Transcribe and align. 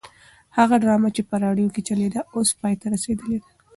هغه 0.57 0.75
ډرامه 0.83 1.09
چې 1.15 1.21
په 1.29 1.35
راډیو 1.45 1.73
کې 1.73 1.81
چلېده 1.87 2.21
اوس 2.35 2.49
پای 2.59 2.73
ته 2.81 2.85
رسېدلې 2.93 3.37
ده. 3.41 3.49